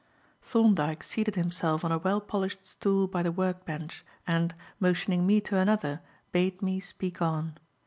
Thorndyke 0.41 1.03
seated 1.03 1.35
himself 1.35 1.85
on 1.85 1.91
a 1.91 1.99
well 1.99 2.19
polished 2.21 2.65
stool 2.65 3.05
by 3.07 3.21
the 3.21 3.31
work 3.31 3.65
bench, 3.65 4.03
and, 4.25 4.55
motioning 4.79 5.27
me 5.27 5.39
to 5.41 5.57
another, 5.57 6.01
bade 6.31 6.59
me 6.63 6.79
speak 6.79 7.21
on. 7.21 7.59